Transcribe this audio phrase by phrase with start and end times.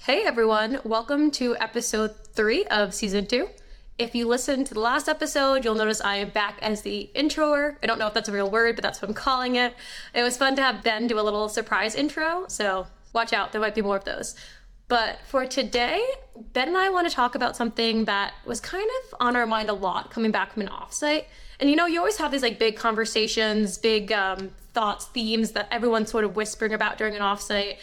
[0.00, 3.48] Hey everyone, welcome to episode three of season two.
[3.98, 7.78] If you listened to the last episode, you'll notice I am back as the introer.
[7.84, 9.74] I don't know if that's a real word, but that's what I'm calling it.
[10.12, 13.60] It was fun to have Ben do a little surprise intro, so watch out, there
[13.60, 14.34] might be more of those.
[14.88, 16.04] But for today,
[16.52, 19.70] Ben and I want to talk about something that was kind of on our mind
[19.70, 21.26] a lot coming back from an offsite.
[21.60, 25.68] And you know, you always have these like big conversations, big um, thoughts, themes that
[25.70, 27.76] everyone's sort of whispering about during an offsite.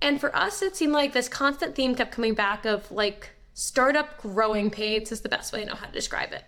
[0.00, 4.18] And for us, it seemed like this constant theme kept coming back of like startup
[4.18, 6.44] growing pains is the best way I know how to describe it.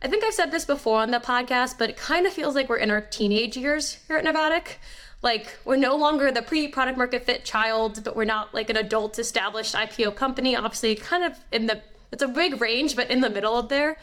[0.00, 2.68] I think I've said this before on the podcast, but it kind of feels like
[2.68, 4.76] we're in our teenage years here at Navattic.
[5.22, 9.18] Like we're no longer the pre-product market fit child, but we're not like an adult
[9.18, 10.56] established IPO company.
[10.56, 13.96] Obviously, kind of in the it's a big range, but in the middle of there.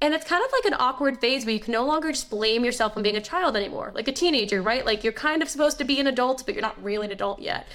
[0.00, 2.64] And it's kind of like an awkward phase where you can no longer just blame
[2.64, 4.84] yourself on being a child anymore, like a teenager, right?
[4.84, 7.40] Like you're kind of supposed to be an adult, but you're not really an adult
[7.40, 7.66] yet.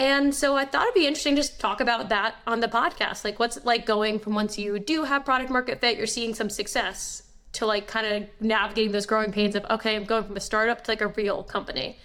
[0.00, 3.22] And so I thought it'd be interesting to talk about that on the podcast.
[3.22, 6.34] Like, what's it like going from once you do have product market fit, you're seeing
[6.34, 10.38] some success, to like kind of navigating those growing pains of, okay, I'm going from
[10.38, 11.98] a startup to like a real company.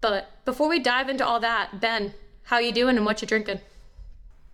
[0.00, 3.60] But before we dive into all that, Ben, how you doing and what you drinking?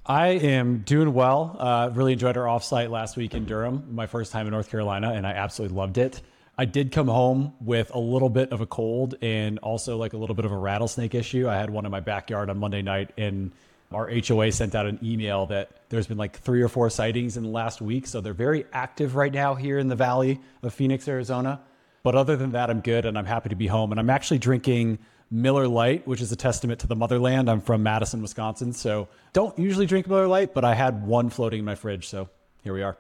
[0.05, 1.55] I am doing well.
[1.57, 5.13] Uh, really enjoyed our offsite last week in Durham, my first time in North Carolina,
[5.13, 6.21] and I absolutely loved it.
[6.57, 10.17] I did come home with a little bit of a cold and also like a
[10.17, 11.49] little bit of a rattlesnake issue.
[11.49, 13.51] I had one in my backyard on Monday night, and
[13.91, 17.43] our HOA sent out an email that there's been like three or four sightings in
[17.43, 18.07] the last week.
[18.07, 21.61] So they're very active right now here in the valley of Phoenix, Arizona.
[22.05, 23.91] But other than that, I'm good and I'm happy to be home.
[23.91, 24.99] And I'm actually drinking
[25.31, 27.51] Miller Lite, which is a testament to the motherland.
[27.51, 28.73] I'm from Madison, Wisconsin.
[28.73, 32.07] So don't usually drink Miller Lite, but I had one floating in my fridge.
[32.07, 32.29] So
[32.63, 32.97] here we are.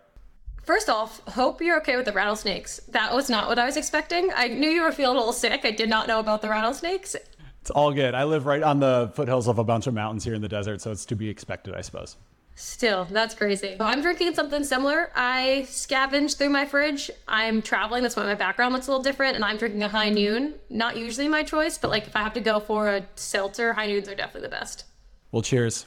[0.65, 2.81] First off, hope you're okay with the rattlesnakes.
[2.89, 4.31] That was not what I was expecting.
[4.34, 5.65] I knew you were feeling a little sick.
[5.65, 7.15] I did not know about the rattlesnakes.
[7.61, 8.15] It's all good.
[8.15, 10.81] I live right on the foothills of a bunch of mountains here in the desert,
[10.81, 12.17] so it's to be expected, I suppose.
[12.56, 13.77] Still, that's crazy.
[13.81, 15.11] I'm drinking something similar.
[15.15, 17.11] I scavenged through my fridge.
[17.27, 18.03] I'm traveling.
[18.03, 19.34] That's why my background looks a little different.
[19.34, 20.55] And I'm drinking a high noon.
[20.71, 23.87] Not usually my choice, but like if I have to go for a seltzer, high
[23.87, 24.84] noons are definitely the best.
[25.33, 25.87] Well, cheers.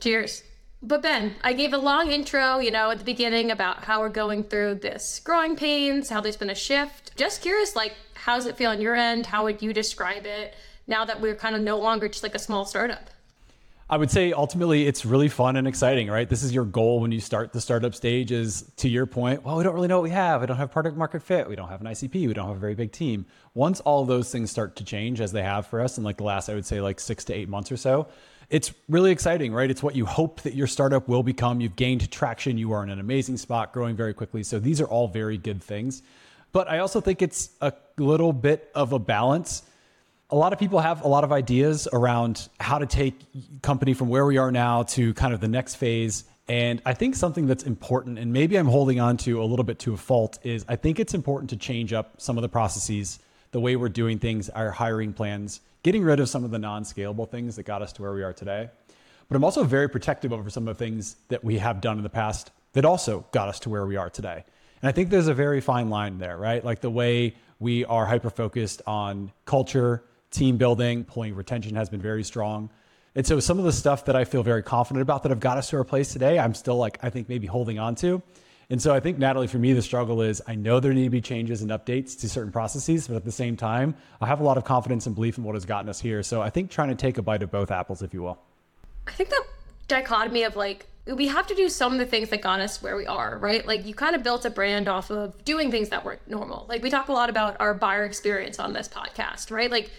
[0.00, 0.42] Cheers.
[0.82, 4.08] But Ben, I gave a long intro, you know, at the beginning about how we're
[4.08, 7.14] going through this growing pains, how there's been a shift.
[7.16, 9.26] Just curious, like, how's it feel on your end?
[9.26, 10.54] How would you describe it
[10.86, 13.10] now that we're kind of no longer just like a small startup?
[13.90, 16.28] I would say ultimately it's really fun and exciting, right?
[16.28, 19.56] This is your goal when you start the startup stage is to your point, well,
[19.56, 20.40] we don't really know what we have.
[20.40, 21.48] We don't have product market fit.
[21.48, 22.26] We don't have an ICP.
[22.26, 23.26] We don't have a very big team.
[23.52, 26.22] Once all those things start to change as they have for us in like the
[26.22, 28.06] last, I would say like six to eight months or so,
[28.50, 29.70] it's really exciting, right?
[29.70, 31.60] It's what you hope that your startup will become.
[31.60, 32.58] You've gained traction.
[32.58, 34.42] You are in an amazing spot, growing very quickly.
[34.42, 36.02] So these are all very good things.
[36.52, 39.62] But I also think it's a little bit of a balance.
[40.30, 43.14] A lot of people have a lot of ideas around how to take
[43.62, 46.24] company from where we are now to kind of the next phase.
[46.48, 49.78] And I think something that's important, and maybe I'm holding on to a little bit
[49.80, 53.20] to a fault, is I think it's important to change up some of the processes,
[53.52, 56.84] the way we're doing things, our hiring plans, getting rid of some of the non
[56.84, 58.68] scalable things that got us to where we are today.
[59.28, 62.02] But I'm also very protective over some of the things that we have done in
[62.02, 64.44] the past that also got us to where we are today.
[64.82, 66.64] And I think there's a very fine line there, right?
[66.64, 72.00] Like the way we are hyper focused on culture, team building, employee retention has been
[72.00, 72.70] very strong.
[73.14, 75.58] And so some of the stuff that I feel very confident about that have got
[75.58, 78.22] us to our place today, I'm still like, I think maybe holding on to.
[78.70, 81.10] And so I think, Natalie, for me, the struggle is I know there need to
[81.10, 84.44] be changes and updates to certain processes, but at the same time, I have a
[84.44, 86.22] lot of confidence and belief in what has gotten us here.
[86.22, 88.38] So I think trying to take a bite of both apples, if you will.
[89.08, 89.42] I think that
[89.88, 92.96] dichotomy of like, we have to do some of the things that got us where
[92.96, 93.66] we are, right?
[93.66, 96.66] Like you kind of built a brand off of doing things that weren't normal.
[96.68, 99.70] Like we talk a lot about our buyer experience on this podcast, right?
[99.70, 99.90] Like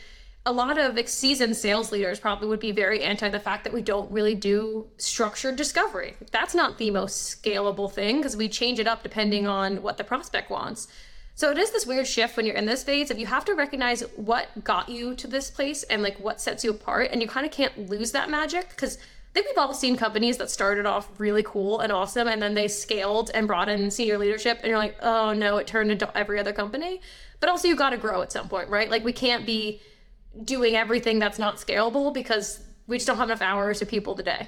[0.45, 3.81] a lot of seasoned sales leaders probably would be very anti the fact that we
[3.81, 6.15] don't really do structured discovery.
[6.31, 10.03] That's not the most scalable thing because we change it up depending on what the
[10.03, 10.87] prospect wants.
[11.35, 13.53] So it is this weird shift when you're in this phase of you have to
[13.53, 17.27] recognize what got you to this place and like what sets you apart, and you
[17.27, 20.85] kind of can't lose that magic because I think we've all seen companies that started
[20.85, 24.67] off really cool and awesome, and then they scaled and brought in senior leadership, and
[24.67, 26.99] you're like, oh no, it turned into every other company.
[27.39, 28.89] But also, you got to grow at some point, right?
[28.89, 29.81] Like we can't be
[30.43, 34.47] doing everything that's not scalable because we just don't have enough hours or people today.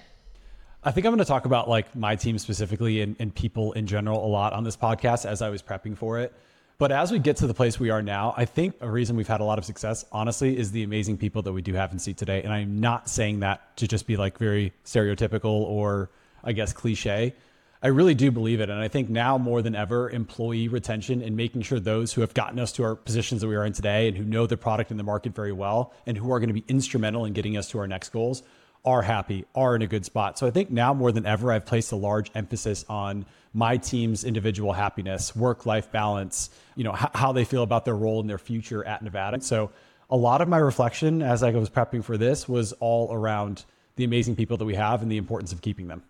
[0.83, 3.87] I think I'm going to talk about like my team specifically and, and people in
[3.87, 6.33] general a lot on this podcast as I was prepping for it.
[6.77, 9.27] But as we get to the place we are now, I think a reason we've
[9.27, 11.99] had a lot of success, honestly, is the amazing people that we do have in
[11.99, 12.41] seat today.
[12.43, 16.09] And I'm not saying that to just be like very stereotypical or
[16.43, 17.35] I guess cliche.
[17.83, 18.69] I really do believe it.
[18.69, 22.33] And I think now more than ever, employee retention and making sure those who have
[22.33, 24.89] gotten us to our positions that we are in today and who know the product
[24.89, 27.69] and the market very well and who are going to be instrumental in getting us
[27.71, 28.41] to our next goals
[28.85, 30.39] are happy, are in a good spot.
[30.39, 34.23] So I think now more than ever, I've placed a large emphasis on my team's
[34.23, 38.27] individual happiness, work life balance, you know, h- how they feel about their role in
[38.27, 39.43] their future at Navattic.
[39.43, 39.71] So
[40.09, 43.65] a lot of my reflection as I was prepping for this was all around
[43.97, 46.03] the amazing people that we have and the importance of keeping them.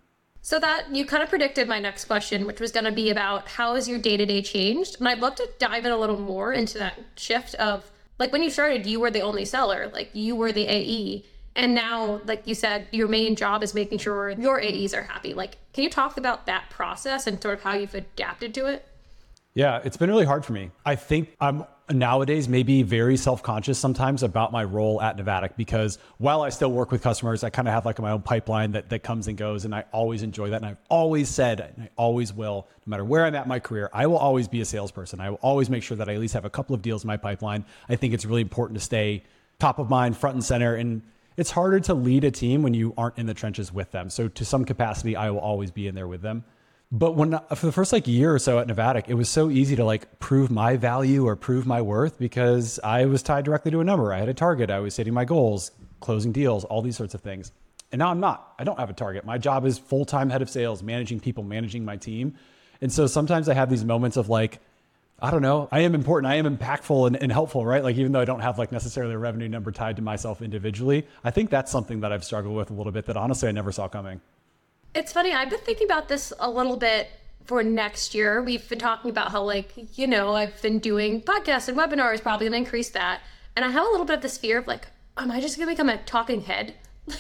[0.46, 3.48] So that you kind of predicted my next question, which was going to be about
[3.48, 4.98] how has your day to day changed?
[5.00, 8.44] And I'd love to dive in a little more into that shift of like when
[8.44, 11.24] you started, you were the only seller, like you were the AE.
[11.56, 15.34] And now, like you said, your main job is making sure your AEs are happy.
[15.34, 18.86] Like, can you talk about that process and sort of how you've adapted to it?
[19.54, 20.72] Yeah, it's been really hard for me.
[20.86, 26.42] I think I'm nowadays maybe very self-conscious sometimes about my role at Navattic because while
[26.42, 29.04] I still work with customers, I kind of have like my own pipeline that, that
[29.04, 30.58] comes and goes and I always enjoy that.
[30.58, 33.60] And I've always said, and I always will, no matter where I'm at in my
[33.60, 35.20] career, I will always be a salesperson.
[35.20, 37.08] I will always make sure that I at least have a couple of deals in
[37.08, 37.66] my pipeline.
[37.90, 39.24] I think it's really important to stay
[39.60, 40.76] top of mind, front and center.
[40.76, 41.02] And
[41.38, 44.10] it's harder to lead a team when you aren't in the trenches with them.
[44.10, 46.44] So to some capacity, I will always be in there with them.
[46.96, 49.76] But when for the first like year or so at Navattic, it was so easy
[49.78, 53.80] to like prove my value or prove my worth because I was tied directly to
[53.80, 54.14] a number.
[54.14, 54.70] I had a target.
[54.70, 57.52] I was hitting my goals, closing deals, all these sorts of things.
[57.92, 58.54] And now I'm not.
[58.60, 59.26] I don't have a target.
[59.26, 62.36] My job is full time head of sales, managing people, managing my team.
[62.80, 64.60] And so sometimes I have these moments of like,
[65.20, 67.84] I don't know, I am important, I am impactful and, and, helpful, right?
[67.84, 71.08] Like, even though I don't have like necessarily a revenue number tied to myself individually,
[71.24, 73.72] I think that's something that I've struggled with a little bit that honestly I never
[73.72, 74.22] saw coming.
[74.96, 75.34] It's funny.
[75.34, 77.10] I've been thinking about this a little bit
[77.46, 78.44] for next year.
[78.44, 82.48] We've been talking about how, like, you know, I've been doing podcasts and webinars, probably
[82.48, 83.22] to increase that.
[83.56, 84.88] And I have a little bit of this fear of, like,
[85.18, 86.76] am I just to become a talking head?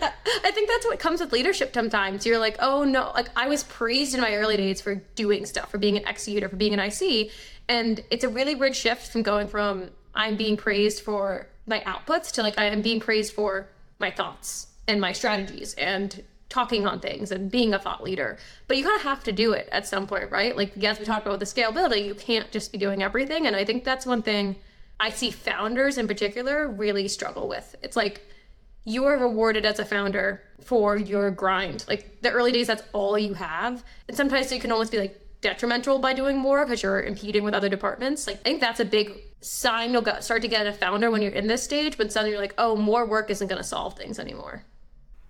[0.00, 0.12] Like,
[0.44, 2.24] I think that's what comes with leadership sometimes.
[2.24, 5.70] You're like, oh no, like, I was praised in my early days for doing stuff,
[5.70, 7.30] for being an executor, for being an IC.
[7.68, 12.30] And it's a really weird shift from going from I'm being praised for my outputs
[12.32, 13.68] to like I am being praised for
[13.98, 16.22] my thoughts and my strategies and
[16.54, 18.38] talking on things and being a thought leader.
[18.68, 20.56] But you kind of have to do it at some point, right?
[20.56, 23.46] Like, yes, we talked about the scalability, you can't just be doing everything.
[23.46, 24.56] And I think that's one thing
[25.00, 27.74] I see founders in particular really struggle with.
[27.82, 28.22] It's like
[28.84, 31.84] you are rewarded as a founder for your grind.
[31.88, 33.82] Like the early days, that's all you have.
[34.06, 37.54] And sometimes you can almost be like detrimental by doing more because you're impeding with
[37.54, 38.28] other departments.
[38.28, 41.32] Like I think that's a big sign you'll start to get a founder when you're
[41.32, 44.18] in this stage, but suddenly you're like, oh, more work isn't going to solve things
[44.18, 44.64] anymore.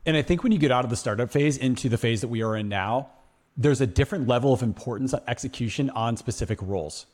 [0.07, 2.29] And I think when you get out of the startup phase into the phase that
[2.29, 3.11] we are in now,
[3.57, 7.07] there's a different level of importance on execution on specific roles.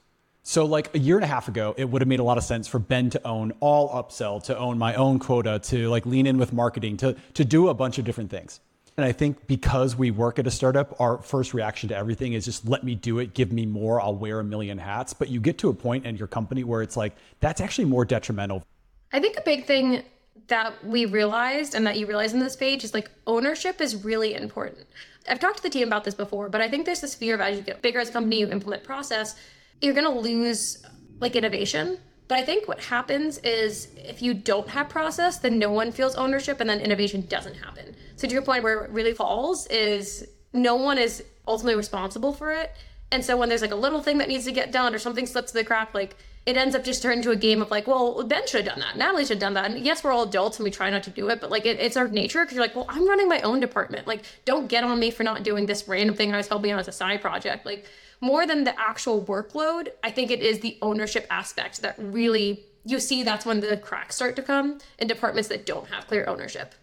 [0.43, 2.45] So, like a year and a half ago, it would have made a lot of
[2.45, 6.27] sense for Ben to own all upsell, to own my own quota, to like lean
[6.27, 8.59] in with marketing, to to do a bunch of different things.
[8.97, 12.47] And I think because we work at a startup, our first reaction to everything is
[12.47, 15.13] just let me do it, give me more, I'll wear a million hats.
[15.13, 18.05] But you get to a point in your company where it's like that's actually more
[18.05, 18.65] detrimental.
[19.13, 20.05] I think a big thing
[20.49, 24.35] that we realized and that you realize in this page is like ownership is really
[24.35, 24.87] important.
[25.29, 27.41] I've talked to the team about this before, but I think there's this fear of
[27.41, 29.37] as you get bigger as a company, you implement process,
[29.81, 30.85] you're gonna lose
[31.21, 31.99] like innovation.
[32.29, 36.15] But I think what happens is if you don't have process, then no one feels
[36.15, 37.97] ownership and then innovation doesn't happen.
[38.17, 42.53] So to your point where it really falls is no one is ultimately responsible for
[42.53, 42.73] it.
[43.13, 45.27] And so when there's like a little thing that needs to get done or something
[45.27, 46.17] slips through the crack, like
[46.47, 48.81] it ends up just turning into a game of like, well, Ben should have done
[48.81, 48.97] that.
[48.97, 49.71] Natalie should have done that.
[49.71, 51.79] And yes, we're all adults and we try not to do it, but like it,
[51.79, 54.07] it's our nature because you're like, well, I'm running my own department.
[54.07, 56.79] Like, don't get on me for not doing this random thing I was helping on
[56.79, 57.67] as a side project.
[57.67, 57.85] Like,
[58.23, 62.99] more than the actual workload, I think it is the ownership aspect that really you
[62.99, 66.75] see that's when the cracks start to come in departments that don't have clear ownership.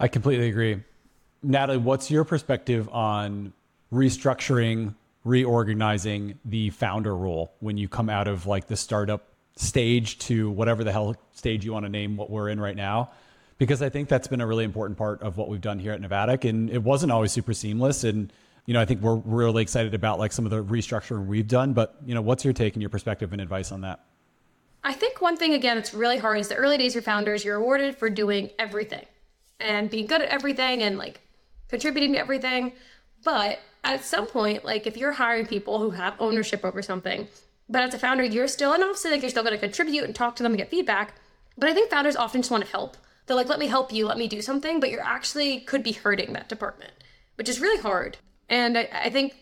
[0.00, 0.82] I completely agree.
[1.42, 3.52] Natalie, what's your perspective on
[3.92, 4.94] restructuring
[5.24, 7.52] reorganizing the founder role.
[7.60, 11.72] When you come out of like the startup stage to whatever the hell stage you
[11.72, 13.10] want to name what we're in right now
[13.58, 16.00] because i think that's been a really important part of what we've done here at
[16.00, 18.32] Navattic and it wasn't always super seamless and
[18.66, 21.72] you know i think we're really excited about like some of the restructuring we've done
[21.72, 24.00] but you know what's your take and your perspective and advice on that?
[24.84, 27.56] I think one thing again it's really hard is the early days of founders you're
[27.56, 29.04] awarded for doing everything
[29.58, 31.20] and being good at everything and like
[31.68, 32.72] contributing to everything
[33.24, 37.28] but at some point, like if you're hiring people who have ownership over something,
[37.68, 40.14] but as a founder, you're still, and obviously like you're still going to contribute and
[40.14, 41.14] talk to them and get feedback.
[41.56, 42.96] But I think founders often just want to help.
[43.26, 45.92] They're like, let me help you, let me do something, but you're actually could be
[45.92, 46.92] hurting that department,
[47.34, 48.16] which is really hard.
[48.48, 49.34] And I, I think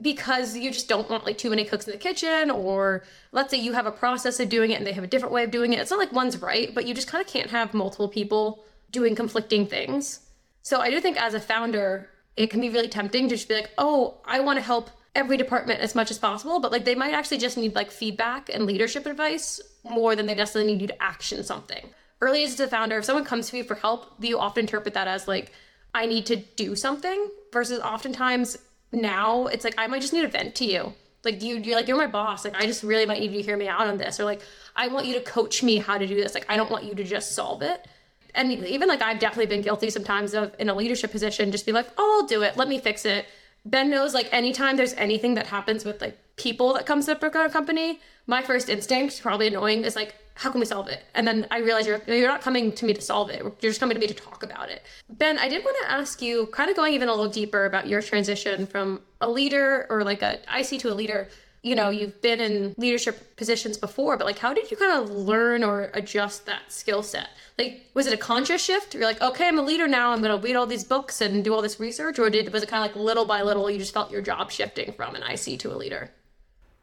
[0.00, 3.58] because you just don't want like too many cooks in the kitchen, or let's say
[3.58, 5.72] you have a process of doing it and they have a different way of doing
[5.72, 5.80] it.
[5.80, 9.14] It's not like one's right, but you just kind of can't have multiple people doing
[9.14, 10.20] conflicting things.
[10.62, 13.54] So I do think as a founder, it can be really tempting to just be
[13.54, 16.94] like, oh, I want to help every department as much as possible, but like they
[16.94, 20.86] might actually just need like feedback and leadership advice more than they necessarily need you
[20.88, 21.90] to action something.
[22.22, 25.08] early as a founder, if someone comes to you for help, you often interpret that
[25.08, 25.52] as like,
[25.94, 28.56] I need to do something versus oftentimes
[28.92, 30.94] now it's like, I might just need to vent to you.
[31.24, 32.44] Like you, you're like, you're my boss.
[32.44, 34.18] Like, I just really might need you to hear me out on this.
[34.18, 34.42] Or like,
[34.74, 36.34] I want you to coach me how to do this.
[36.34, 37.86] Like, I don't want you to just solve it.
[38.34, 41.72] And even like, I've definitely been guilty sometimes of in a leadership position, just be
[41.72, 42.56] like, oh, I'll do it.
[42.56, 43.26] Let me fix it.
[43.64, 47.34] Ben knows like anytime there's anything that happens with like people that comes up with
[47.34, 51.04] a company, my first instinct, probably annoying, is like, how can we solve it?
[51.14, 53.42] And then I realize you're you're not coming to me to solve it.
[53.42, 54.82] You're just coming to me to talk about it.
[55.10, 57.86] Ben, I did want to ask you, kind of going even a little deeper about
[57.86, 61.28] your transition from a leader or like a IC to a leader.
[61.62, 62.00] You know, mm-hmm.
[62.00, 65.90] you've been in leadership positions before, but like, how did you kind of learn or
[65.94, 67.28] adjust that skill set?
[67.58, 68.94] Like, was it a conscious shift?
[68.94, 70.10] You're like, okay, I'm a leader now.
[70.10, 72.62] I'm going to read all these books and do all this research, or did was
[72.62, 75.22] it kind of like little by little, you just felt your job shifting from an
[75.22, 76.10] IC to a leader?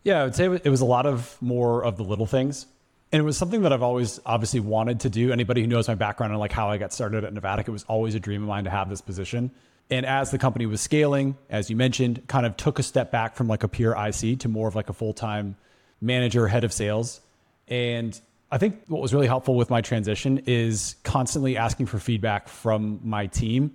[0.04, 2.66] Yeah, I would say it was a lot of more of the little things.
[3.12, 5.32] And it was something that I've always obviously wanted to do.
[5.32, 7.84] Anybody who knows my background and like how I got started at Navattic, it was
[7.86, 9.52] always a dream of mine to have this position.
[9.90, 13.36] And as the company was scaling, as you mentioned, kind of took a step back
[13.36, 15.56] from like a pure IC to more of like a full time
[16.00, 17.22] manager, head of sales.
[17.68, 18.20] And
[18.52, 23.00] I think what was really helpful with my transition is constantly asking for feedback from
[23.04, 23.74] my team.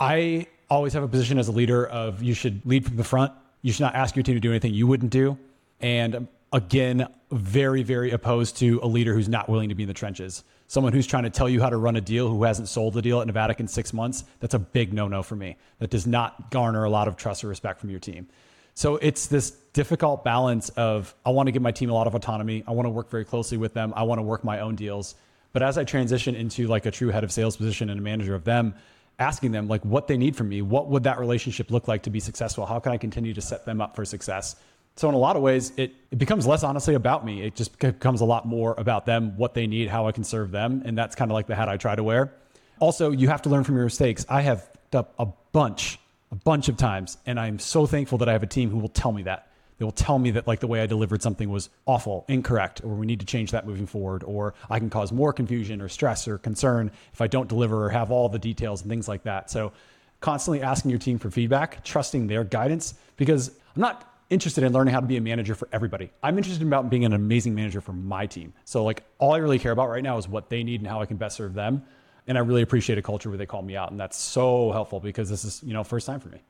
[0.00, 3.32] I always have a position as a leader of you should lead from the front.
[3.62, 5.38] You should not ask your team to do anything you wouldn't do.
[5.80, 9.94] And again, very, very opposed to a leader who's not willing to be in the
[9.94, 10.44] trenches.
[10.66, 13.02] Someone who's trying to tell you how to run a deal who hasn't sold a
[13.02, 15.56] deal at Navattic in six months, that's a big no no for me.
[15.78, 18.28] That does not garner a lot of trust or respect from your team.
[18.74, 22.14] So it's this difficult balance of I want to give my team a lot of
[22.14, 22.64] autonomy.
[22.66, 23.92] I want to work very closely with them.
[23.94, 25.14] I want to work my own deals.
[25.52, 28.34] But as I transition into like a true head of sales position and a manager
[28.34, 28.74] of them,
[29.20, 32.10] asking them like what they need from me, what would that relationship look like to
[32.10, 32.66] be successful?
[32.66, 34.56] How can I continue to set them up for success?
[34.96, 37.42] So in a lot of ways, it, it becomes less honestly about me.
[37.42, 40.52] It just becomes a lot more about them, what they need, how I can serve
[40.52, 40.82] them.
[40.84, 42.32] And that's kind of like the hat I try to wear.
[42.78, 44.24] Also, you have to learn from your mistakes.
[44.28, 45.98] I have up a bunch,
[46.30, 48.88] a bunch of times, and I'm so thankful that I have a team who will
[48.88, 49.48] tell me that.
[49.78, 52.94] They will tell me that like the way I delivered something was awful, incorrect, or
[52.94, 56.28] we need to change that moving forward, or I can cause more confusion or stress
[56.28, 59.50] or concern if I don't deliver or have all the details and things like that.
[59.50, 59.72] So
[60.20, 64.94] constantly asking your team for feedback, trusting their guidance, because I'm not interested in learning
[64.94, 66.10] how to be a manager for everybody.
[66.22, 68.52] I'm interested in about being an amazing manager for my team.
[68.64, 71.00] So like all I really care about right now is what they need and how
[71.00, 71.82] I can best serve them.
[72.26, 73.90] And I really appreciate a culture where they call me out.
[73.90, 76.40] And that's so helpful because this is, you know, first time for me.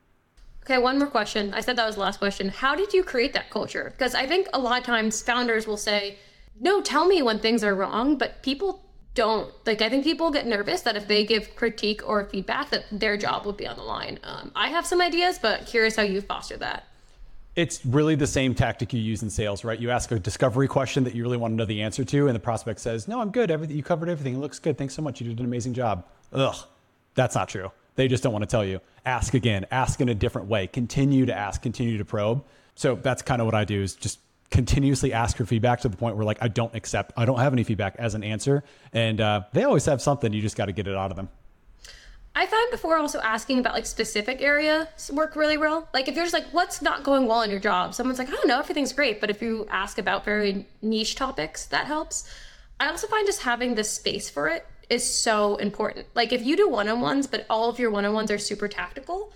[0.62, 1.52] Okay, one more question.
[1.52, 2.49] I said that was the last question.
[2.49, 3.93] How did you create that culture?
[3.97, 6.16] Because I think a lot of times founders will say,
[6.59, 10.47] no, tell me when things are wrong, but people don't like i think people get
[10.47, 13.83] nervous that if they give critique or feedback that their job would be on the
[13.83, 16.85] line um, i have some ideas but curious how you foster that
[17.56, 19.78] it's really the same tactic you use in sales, right?
[19.78, 22.34] You ask a discovery question that you really want to know the answer to, and
[22.34, 23.50] the prospect says, "No, I'm good.
[23.50, 24.34] Everything you covered everything.
[24.34, 24.76] It looks good.
[24.76, 25.20] Thanks so much.
[25.20, 26.56] You did an amazing job." Ugh,
[27.14, 27.70] that's not true.
[27.96, 28.80] They just don't want to tell you.
[29.06, 29.66] Ask again.
[29.70, 30.66] Ask in a different way.
[30.66, 31.62] Continue to ask.
[31.62, 32.44] Continue to probe.
[32.75, 34.18] So that's kind of what I do is just
[34.50, 37.52] continuously ask for feedback to the point where like I don't accept, I don't have
[37.52, 40.32] any feedback as an answer, and uh, they always have something.
[40.32, 41.28] You just got to get it out of them.
[42.36, 45.88] I find before also asking about like specific areas work really well.
[45.94, 47.94] Like if you're just like, what's not going well in your job?
[47.94, 49.20] Someone's like, I don't know, everything's great.
[49.20, 52.28] But if you ask about very niche topics, that helps.
[52.80, 56.06] I also find just having the space for it is so important.
[56.14, 59.32] Like if you do one-on-ones, but all of your one-on-ones are super tactical,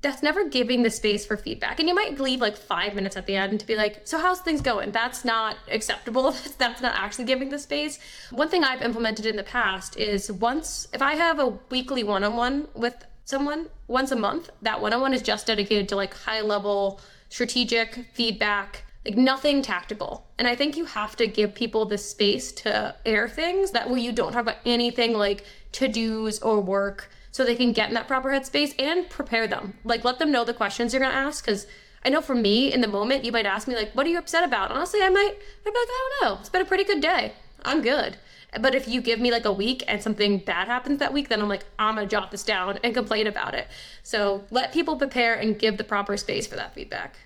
[0.00, 1.80] that's never giving the space for feedback.
[1.80, 4.40] And you might leave like five minutes at the end to be like, so how's
[4.40, 4.92] things going?
[4.92, 6.36] That's not acceptable.
[6.58, 7.98] That's not actually giving the space.
[8.30, 12.22] One thing I've implemented in the past is once, if I have a weekly one
[12.22, 15.96] on one with someone once a month, that one on one is just dedicated to
[15.96, 20.26] like high level strategic feedback, like nothing tactical.
[20.38, 24.00] And I think you have to give people the space to air things that way
[24.00, 27.94] you don't talk about anything like to dos or work so they can get in
[27.94, 29.74] that proper headspace and prepare them.
[29.84, 31.66] Like let them know the questions you're gonna ask because
[32.04, 34.18] I know for me in the moment you might ask me like, "What are you
[34.18, 36.38] upset about?" Honestly, I might I'd be like, "I don't know.
[36.40, 37.32] It's been a pretty good day.
[37.64, 38.16] I'm good."
[38.60, 41.42] But if you give me like a week and something bad happens that week, then
[41.42, 43.68] I'm like, I'm gonna jot this down and complain about it.
[44.02, 47.16] So let people prepare and give the proper space for that feedback.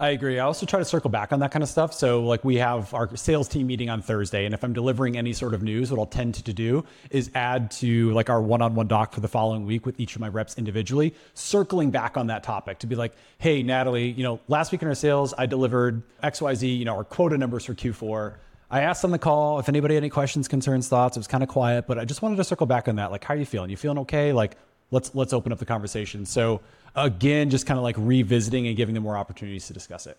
[0.00, 0.38] I agree.
[0.38, 1.92] I also try to circle back on that kind of stuff.
[1.92, 5.34] So, like, we have our sales team meeting on Thursday, and if I'm delivering any
[5.34, 8.74] sort of news, what I'll tend to do is add to like our one on
[8.74, 12.28] one doc for the following week with each of my reps individually, circling back on
[12.28, 15.44] that topic to be like, hey, Natalie, you know, last week in our sales, I
[15.44, 18.36] delivered XYZ, you know, our quota numbers for Q4.
[18.70, 21.18] I asked on the call if anybody had any questions, concerns, thoughts.
[21.18, 23.10] It was kind of quiet, but I just wanted to circle back on that.
[23.10, 23.68] Like, how are you feeling?
[23.68, 24.32] You feeling okay?
[24.32, 24.56] Like,
[24.90, 26.24] let's let's open up the conversation.
[26.24, 26.60] So
[26.94, 30.18] again, just kind of like revisiting and giving them more opportunities to discuss it.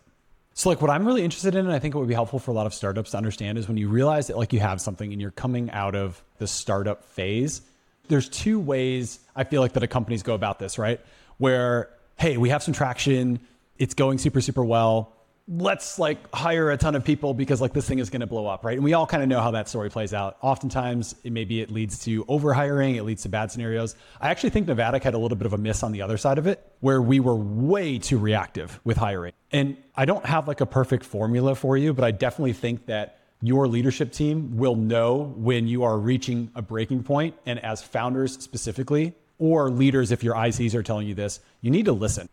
[0.53, 2.51] So, like, what I'm really interested in, and I think it would be helpful for
[2.51, 5.11] a lot of startups to understand, is when you realize that, like, you have something
[5.11, 7.61] and you're coming out of the startup phase,
[8.09, 10.99] there's two ways I feel like that a companies go about this, right?
[11.37, 13.39] Where, hey, we have some traction,
[13.77, 15.13] it's going super, super well
[15.48, 18.48] let's like hire a ton of people because like this thing is going to blow
[18.48, 18.75] up, right?
[18.75, 20.38] And we all kind of know how that story plays out.
[20.41, 23.95] Oftentimes, it, maybe it leads to overhiring, it leads to bad scenarios.
[24.19, 26.38] I actually think Navattic had a little bit of a miss on the other side
[26.38, 29.33] of it, where we were way too reactive with hiring.
[29.51, 33.19] And I don't have like a perfect formula for you, but I definitely think that
[33.41, 38.33] your leadership team will know when you are reaching a breaking point, and as founders
[38.33, 42.29] specifically, or leaders, if your ICs are telling you this, you need to listen.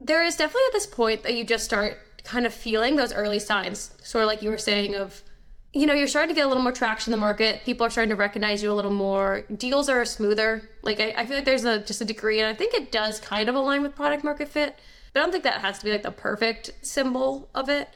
[0.00, 3.38] There is definitely at this point that you just start kind of feeling those early
[3.38, 5.22] signs, sort of like you were saying, of,
[5.72, 7.62] you know, you're starting to get a little more traction in the market.
[7.64, 9.44] People are starting to recognize you a little more.
[9.54, 10.68] Deals are smoother.
[10.82, 13.20] Like, I, I feel like there's a just a degree, and I think it does
[13.20, 14.78] kind of align with product market fit.
[15.12, 17.88] But I don't think that has to be like the perfect symbol of it.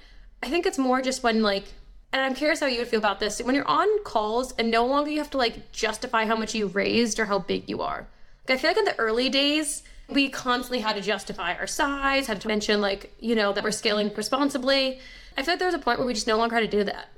[0.42, 1.64] I think it's more just when, like,
[2.12, 3.40] and I'm curious how you would feel about this.
[3.42, 6.68] When you're on calls and no longer you have to like justify how much you
[6.68, 8.06] raised or how big you are.
[8.48, 12.26] Like, I feel like in the early days, we constantly had to justify our size,
[12.26, 14.98] had to mention like, you know, that we're scaling responsibly.
[15.36, 16.84] I feel like there was a point where we just no longer had to do
[16.84, 17.08] that.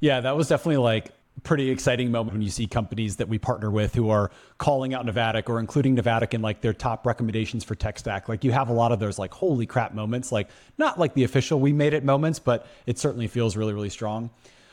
[0.00, 1.12] Yeah, that was definitely like
[1.44, 5.06] pretty exciting moment when you see companies that we partner with who are calling out
[5.06, 8.28] Navattic or including Navattic in like their top recommendations for tech stack.
[8.28, 11.24] Like you have a lot of those like holy crap moments, like not like the
[11.24, 14.30] official we made it moments, but it certainly feels really, really strong.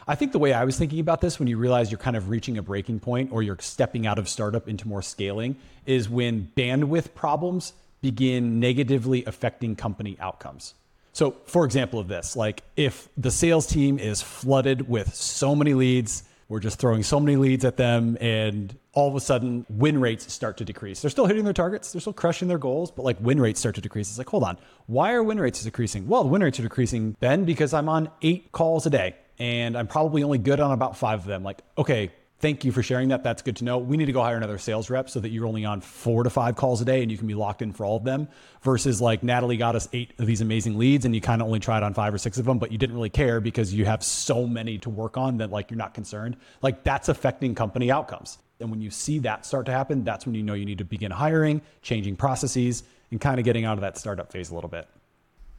[0.09, 2.29] I think the way I was thinking about this when you realize you're kind of
[2.29, 6.51] reaching a breaking point or you're stepping out of startup into more scaling is when
[6.57, 10.73] bandwidth problems begin negatively affecting company outcomes.
[11.13, 15.75] So, for example, of this, like if the sales team is flooded with so many
[15.75, 20.01] leads, we're just throwing so many leads at them, and all of a sudden, win
[20.01, 21.03] rates start to decrease.
[21.03, 23.75] They're still hitting their targets, they're still crushing their goals, but like win rates start
[23.75, 24.09] to decrease.
[24.09, 26.07] It's like, hold on, why are win rates decreasing?
[26.07, 29.77] Well, the win rates are decreasing, Ben, because I'm on eight calls a day and
[29.77, 31.43] I'm probably only good on about five of them.
[31.43, 33.24] Like, okay, thank you for sharing that.
[33.24, 33.77] That's good to know.
[33.77, 36.29] We need to go hire another sales rep so that you're only on four to
[36.29, 38.27] five calls a day and you can be locked in for all of them
[38.62, 41.60] versus like Natalie got us eight of these amazing leads and you kind of only
[41.60, 44.04] tried on five or six of them, but you didn't really care because you have
[44.04, 46.38] so many to work on that like you're not concerned.
[46.62, 48.38] Like that's affecting company outcomes.
[48.60, 50.86] And when you see that start to happen, that's when you know you need to
[50.86, 54.69] begin hiring, changing processes, and kind of getting out of that startup phase a little
[54.69, 54.88] bit.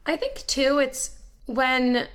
[0.05, 2.07] I think too, it's when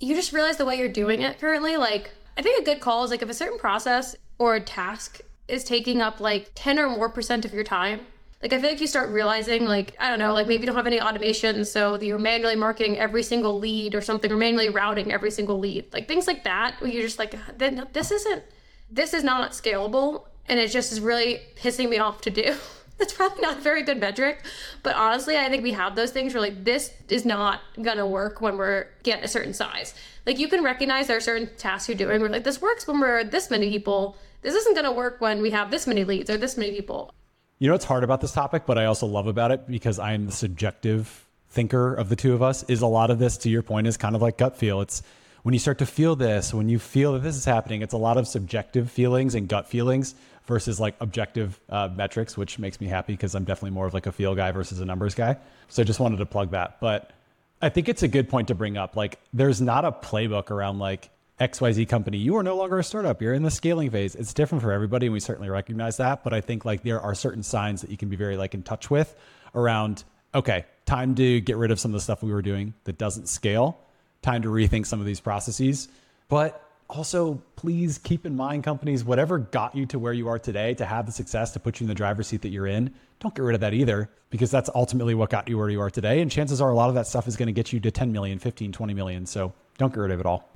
[0.00, 1.76] you just realize the way you're doing it currently.
[1.76, 5.20] Like, I think a good call is like if a certain process or a task
[5.46, 8.00] is taking up like 10 or more percent of your time.
[8.42, 10.76] Like, I feel like you start realizing, like, I don't know, like maybe you don't
[10.76, 15.12] have any automation, so you're manually marketing every single lead or something, or manually routing
[15.12, 15.92] every single lead.
[15.92, 18.42] Like, things like that, where you're just like, then this isn't,
[18.90, 22.54] this is not scalable, and it just is really pissing me off to do.
[23.10, 24.44] That's probably not a very good metric,
[24.82, 28.42] but honestly, I think we have those things where like this is not gonna work
[28.42, 29.94] when we're getting a certain size.
[30.26, 33.00] Like you can recognize there are certain tasks you're doing We're like this works when
[33.00, 34.18] we're this many people.
[34.42, 37.14] This isn't gonna work when we have this many leads or this many people.
[37.58, 40.12] You know what's hard about this topic, but I also love about it because I
[40.12, 42.64] am the subjective thinker of the two of us.
[42.64, 44.82] Is a lot of this, to your point, is kind of like gut feel.
[44.82, 45.02] It's
[45.42, 47.98] when you start to feel this, when you feel that this is happening, it's a
[47.98, 50.14] lot of subjective feelings and gut feelings
[50.50, 54.06] versus like objective uh, metrics, which makes me happy because I'm definitely more of like
[54.06, 55.38] a feel guy versus a numbers guy.
[55.68, 56.78] So I just wanted to plug that.
[56.80, 57.12] But
[57.62, 58.96] I think it's a good point to bring up.
[58.96, 61.08] Like, there's not a playbook around like
[61.40, 62.18] XYZ company.
[62.18, 63.22] You are no longer a startup.
[63.22, 64.14] You're in the scaling phase.
[64.14, 66.24] It's different for everybody, and we certainly recognize that.
[66.24, 68.62] But I think like there are certain signs that you can be very like in
[68.62, 69.14] touch with
[69.54, 70.04] around.
[70.34, 73.28] Okay, time to get rid of some of the stuff we were doing that doesn't
[73.28, 73.78] scale.
[74.22, 75.88] Time to rethink some of these processes.
[76.28, 80.74] But also please keep in mind companies whatever got you to where you are today
[80.74, 83.34] to have the success to put you in the driver's seat that you're in don't
[83.34, 86.20] get rid of that either because that's ultimately what got you where you are today.
[86.20, 88.10] And chances are a lot of that stuff is going to get you to 10
[88.10, 89.26] million 15 20 million.
[89.26, 90.48] So don't get rid of it all.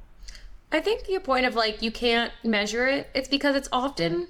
[0.73, 4.29] I think your point of like you can't measure it it's because it's often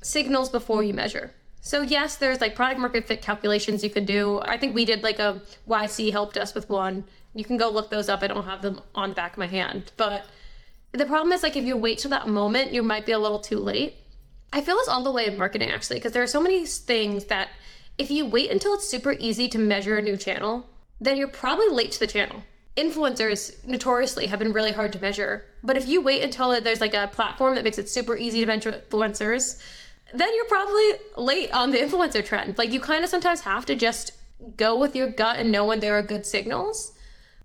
[0.00, 1.32] signals before you measure.
[1.60, 4.40] So yes there's like product market fit calculations you can do.
[4.42, 7.04] I think we did like a yc helped us with one.
[7.34, 8.22] You can go look those up.
[8.22, 9.90] I don't have them on the back of my hand.
[9.96, 10.24] But
[10.96, 13.38] the problem is like if you wait till that moment, you might be a little
[13.38, 13.94] too late.
[14.52, 17.26] I feel this all the way in marketing actually, because there are so many things
[17.26, 17.48] that
[17.98, 20.68] if you wait until it's super easy to measure a new channel,
[21.00, 22.42] then you're probably late to the channel.
[22.76, 26.94] Influencers notoriously have been really hard to measure, but if you wait until there's like
[26.94, 29.60] a platform that makes it super easy to measure influencers,
[30.12, 32.58] then you're probably late on the influencer trend.
[32.58, 34.12] Like you kind of sometimes have to just
[34.56, 36.92] go with your gut and know when there are good signals,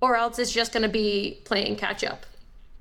[0.02, 2.26] or else it's just going to be playing catch up.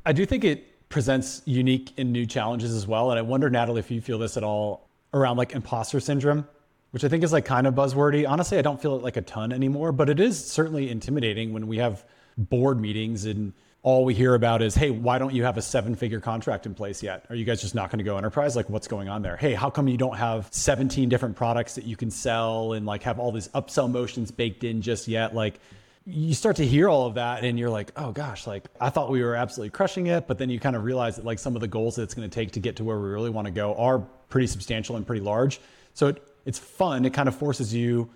[0.04, 3.10] I do think it presents unique and new challenges as well.
[3.10, 6.46] And I wonder, Natalie, if you feel this at all around like imposter syndrome,
[6.90, 8.28] which I think is like kind of buzzwordy.
[8.28, 11.66] Honestly, I don't feel it like a ton anymore, but it is certainly intimidating when
[11.66, 12.04] we have
[12.36, 15.94] board meetings and all we hear about is, hey, why don't you have a seven
[15.94, 17.24] figure contract in place yet?
[17.30, 18.54] Are you guys just not going to go enterprise?
[18.54, 19.36] Like, what's going on there?
[19.36, 23.02] Hey, how come you don't have 17 different products that you can sell and like
[23.04, 25.34] have all these upsell motions baked in just yet?
[25.34, 25.60] Like,
[26.06, 29.10] you start to hear all of that and you're like, oh gosh, like I thought
[29.10, 30.26] we were absolutely crushing it.
[30.26, 32.28] But then you kind of realize that like some of the goals that it's going
[32.28, 35.06] to take to get to where we really want to go are pretty substantial and
[35.06, 35.60] pretty large.
[35.94, 37.04] So it, it's fun.
[37.04, 38.10] It kind of forces you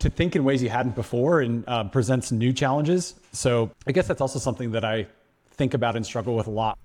[0.00, 3.14] to think in ways you hadn't before and uh, presents new challenges.
[3.32, 5.06] So I guess that's also something that I
[5.52, 6.78] think about and struggle with a lot.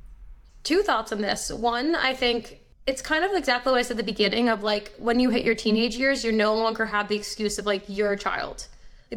[0.63, 1.51] Two thoughts on this.
[1.51, 4.93] One, I think it's kind of exactly what I said at the beginning of like
[4.97, 8.12] when you hit your teenage years, you no longer have the excuse of like you're
[8.12, 8.67] a child.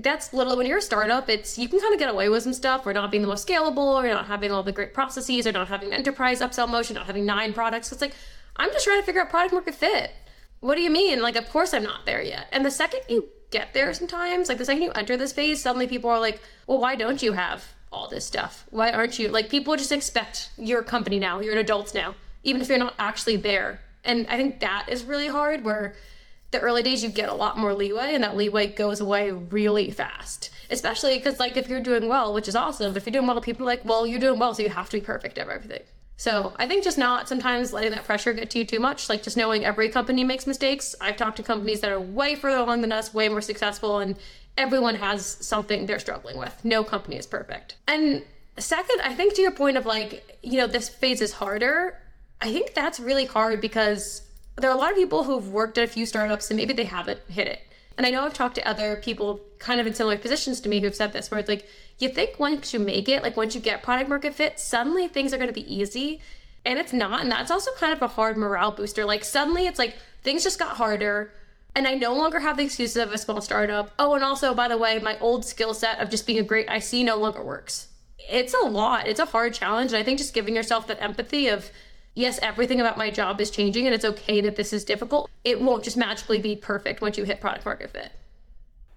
[0.03, 2.53] That's little when you're a startup, it's you can kind of get away with some
[2.53, 2.87] stuff.
[2.87, 5.69] We're not being the most scalable, or not having all the great processes, or not
[5.69, 7.91] having enterprise upsell motion, not having nine products.
[7.91, 8.15] It's like
[8.57, 10.13] I'm just trying to figure out product market fit.
[10.61, 11.21] What do you mean?
[11.23, 12.47] Like, of course I'm not there yet.
[12.53, 15.87] And the second you get there sometimes, like the second you enter this phase, suddenly
[15.87, 18.67] people are like, well, why don't you have all this stuff?
[18.71, 19.29] Why aren't you?
[19.29, 22.95] Like, people just expect you're company now, you're an adult now, even if you're not
[22.99, 23.81] actually there.
[24.05, 25.95] And I think that is really hard where
[26.51, 29.91] the early days you get a lot more leeway and that leeway goes away really
[29.91, 33.27] fast especially because like if you're doing well which is awesome but if you're doing
[33.27, 35.49] well people are like well you're doing well so you have to be perfect at
[35.49, 35.83] everything
[36.19, 39.09] so I think just not sometimes letting that pressure get to you too much.
[39.09, 40.97] Like just knowing every company makes mistakes.
[41.01, 44.17] I've talked to companies that are way further along than us, way more successful, and
[44.57, 46.65] everyone has something they're struggling with.
[46.65, 47.77] No company is perfect.
[47.87, 48.25] And
[48.59, 51.97] second, I think to your point of like, you know, this phase is harder.
[52.41, 54.23] I think that's really hard because
[54.61, 56.85] there are a lot of people who've worked at a few startups and maybe they
[56.85, 57.61] haven't hit it.
[57.97, 60.81] And I know I've talked to other people kind of in similar positions to me
[60.81, 61.67] who've said this, where it's like,
[61.99, 65.35] you think once you make it, like once you get product market fit, suddenly things
[65.35, 66.21] are going to be easy.
[66.65, 67.23] And it's not.
[67.23, 69.05] And that's also kind of a hard morale booster.
[69.05, 71.33] Like suddenly it's like things just got harder.
[71.75, 73.91] And I no longer have the excuses of a small startup.
[73.99, 76.69] Oh, and also, by the way, my old skill set of just being a great
[76.71, 77.89] IC no longer works.
[78.31, 79.09] It's a lot.
[79.09, 79.93] It's a hard challenge.
[79.93, 81.71] And I think just giving yourself that empathy of,
[82.19, 85.31] yes, everything about my job is changing and it's okay that this is difficult.
[85.45, 88.13] It won't just magically be perfect once you hit product market fit.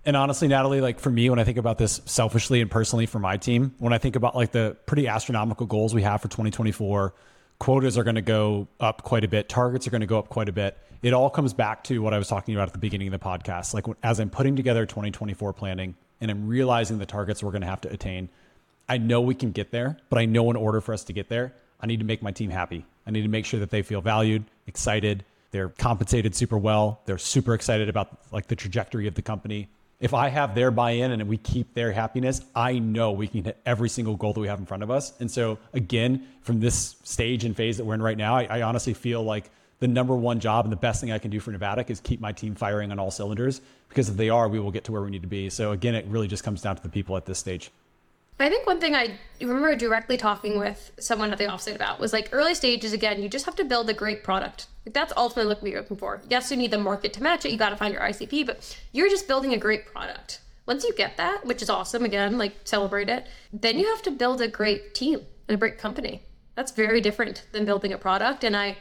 [0.04, 3.20] And honestly, Natalie, like for me, when I think about this selfishly and personally for
[3.20, 7.14] my team, when I think about like the pretty astronomical goals we have for 2024,
[7.60, 10.30] quotas are going to go up quite a bit, targets are going to go up
[10.30, 10.76] quite a bit.
[11.04, 13.24] It all comes back to what I was talking about at the beginning of the
[13.24, 13.76] podcast.
[13.76, 17.68] Like as I'm putting together 2024 planning and I'm realizing the targets we're going to
[17.68, 18.30] have to attain,
[18.90, 21.30] I know we can get there, but I know in order for us to get
[21.30, 22.86] there, I need to make my team happy.
[23.06, 27.18] I need to make sure that they feel valued, excited, they're compensated super well, they're
[27.18, 29.68] super excited about like the trajectory of the company
[30.02, 33.58] if I have their buy-in and we keep their happiness, I know we can hit
[33.68, 35.14] every single goal that we have in front of us.
[35.20, 38.62] And so again, from this stage and phase that we're in right now, I, I
[38.64, 41.52] honestly feel like the number one job and the best thing I can do for
[41.54, 44.72] Navattic is keep my team firing on all cylinders because if they are, we will
[44.72, 45.52] get to where we need to be.
[45.52, 47.70] So again, it really just comes down to the people at this stage.
[48.44, 52.14] I think one thing I remember directly talking with someone at the offsite about was
[52.14, 54.68] like early stages again, you just have to build a great product.
[54.86, 56.22] Like that's ultimately what you're looking for.
[56.30, 59.10] Yes, you need the market to match it, you gotta find your ICP, but you're
[59.10, 60.42] just building a great product.
[60.66, 64.12] Once you get that, which is awesome, again, like celebrate it, then you have to
[64.12, 66.24] build a great team and a great company.
[66.56, 68.44] That's very different than building a product.
[68.44, 68.78] And I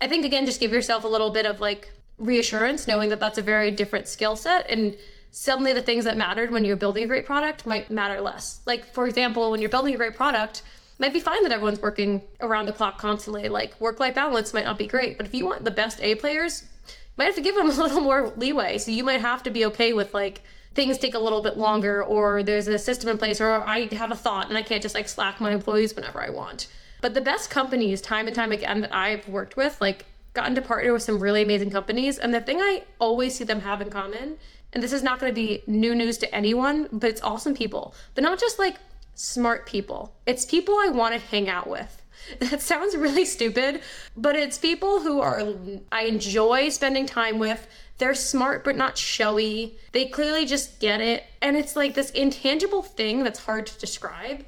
[0.00, 3.38] I think again, just give yourself a little bit of like reassurance, knowing that that's
[3.38, 4.96] a very different skill set and
[5.30, 8.60] suddenly the things that mattered when you're building a great product might matter less.
[8.66, 10.62] Like, for example, when you're building a great product,
[10.98, 13.48] might be fine that everyone's working around the clock constantly.
[13.48, 16.14] Like, work life balance might not be great, but if you want the best A
[16.14, 18.78] players, you might have to give them a little more leeway.
[18.78, 20.42] So you might have to be okay with like,
[20.74, 24.12] things take a little bit longer or there's a system in place or I have
[24.12, 26.68] a thought and I can't just like slack my employees whenever I want.
[27.00, 30.62] But the best companies, time and time again, that I've worked with, like gotten to
[30.62, 32.18] partner with some really amazing companies.
[32.18, 34.36] And the thing I always see them have in common
[34.72, 37.94] and this is not going to be new news to anyone, but it's awesome people.
[38.14, 38.76] But not just like
[39.14, 41.96] smart people, it's people I want to hang out with.
[42.38, 43.80] That sounds really stupid,
[44.16, 45.42] but it's people who are
[45.90, 47.66] I enjoy spending time with.
[47.98, 49.78] They're smart but not showy.
[49.92, 51.24] They clearly just get it.
[51.42, 54.44] And it's like this intangible thing that's hard to describe.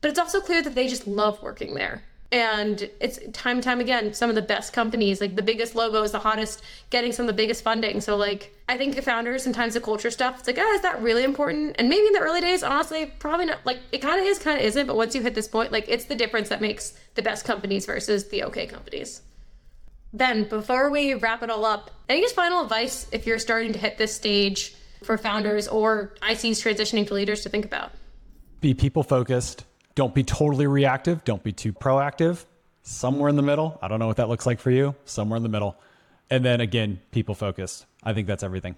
[0.00, 3.80] But it's also clear that they just love working there and it's time and time
[3.80, 7.26] again some of the best companies like the biggest logos the hottest getting some of
[7.26, 8.00] the biggest funding.
[8.00, 11.02] So like i think the founders sometimes the culture stuff it's like oh is that
[11.02, 11.76] really important?
[11.78, 14.58] And maybe in the early days honestly probably not like it kind of is kind
[14.58, 17.22] of isn't but once you hit this point like it's the difference that makes the
[17.22, 19.22] best companies versus the okay companies.
[20.12, 23.78] Ben before we wrap it all up any just final advice if you're starting to
[23.78, 27.90] hit this stage for founders or ics transitioning to leaders to think about?
[28.60, 29.64] Be people focused
[29.94, 31.24] don't be totally reactive.
[31.24, 32.44] Don't be too proactive.
[32.82, 33.78] Somewhere in the middle.
[33.82, 34.94] I don't know what that looks like for you.
[35.04, 35.76] Somewhere in the middle.
[36.30, 37.86] And then again, people focused.
[38.02, 38.76] I think that's everything.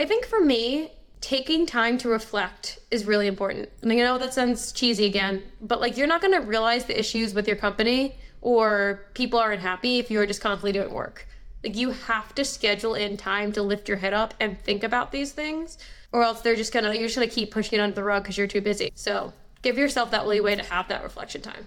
[0.00, 3.68] I think for me, taking time to reflect is really important.
[3.82, 6.98] And I know that sounds cheesy again, but like you're not going to realize the
[6.98, 11.26] issues with your company or people aren't happy if you're just constantly doing work.
[11.64, 15.10] Like you have to schedule in time to lift your head up and think about
[15.10, 15.76] these things,
[16.12, 18.38] or else they're just gonna you're just gonna keep pushing it under the rug because
[18.38, 18.92] you're too busy.
[18.94, 21.66] So give yourself that leeway to have that reflection time.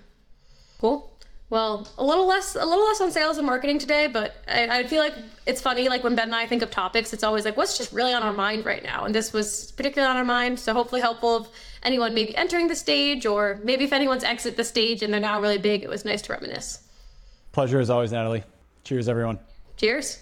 [0.80, 1.12] Cool.
[1.51, 4.84] Well, a little less, a little less on sales and marketing today, but I, I,
[4.88, 5.13] feel like
[5.45, 5.89] it's funny.
[5.89, 8.23] Like when Ben and I think of topics, it's always like, what's just really on
[8.23, 9.04] our mind right now?
[9.04, 11.49] And this was particularly on our mind, so hopefully helpful of
[11.84, 15.41] anyone maybe entering the stage, or maybe if anyone's exit the stage and they're now
[15.41, 16.88] really big, it was nice to reminisce.
[17.51, 18.45] Pleasure as always, Natalie.
[18.86, 19.38] Cheers, everyone.
[19.75, 20.19] Cheers.